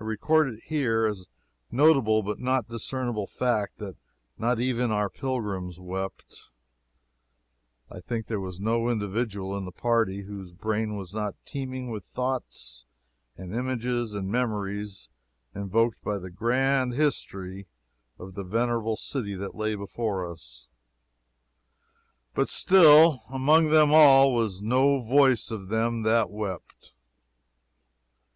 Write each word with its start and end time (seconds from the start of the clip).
I 0.00 0.04
record 0.04 0.46
it 0.46 0.62
here 0.68 1.06
as 1.06 1.22
a 1.26 1.74
notable 1.74 2.22
but 2.22 2.38
not 2.38 2.68
discreditable 2.68 3.26
fact 3.26 3.78
that 3.78 3.96
not 4.38 4.60
even 4.60 4.92
our 4.92 5.10
pilgrims 5.10 5.80
wept. 5.80 6.50
I 7.90 7.98
think 7.98 8.26
there 8.26 8.38
was 8.38 8.60
no 8.60 8.88
individual 8.88 9.56
in 9.58 9.64
the 9.64 9.72
party 9.72 10.22
whose 10.22 10.52
brain 10.52 10.94
was 10.94 11.12
not 11.12 11.34
teeming 11.44 11.90
with 11.90 12.04
thoughts 12.04 12.84
and 13.36 13.52
images 13.52 14.14
and 14.14 14.28
memories 14.30 15.08
invoked 15.52 16.00
by 16.04 16.20
the 16.20 16.30
grand 16.30 16.94
history 16.94 17.66
of 18.20 18.34
the 18.34 18.44
venerable 18.44 18.96
city 18.96 19.34
that 19.34 19.56
lay 19.56 19.74
before 19.74 20.30
us, 20.30 20.68
but 22.34 22.48
still 22.48 23.22
among 23.32 23.70
them 23.70 23.92
all 23.92 24.32
was 24.32 24.62
no 24.62 25.00
"voice 25.00 25.50
of 25.50 25.70
them 25.70 26.02
that 26.02 26.30
wept." 26.30 26.92